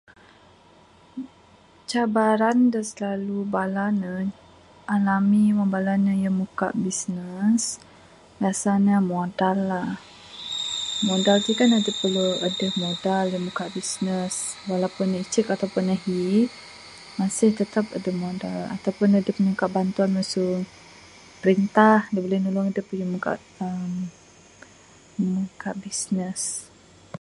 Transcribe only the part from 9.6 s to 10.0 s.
lah.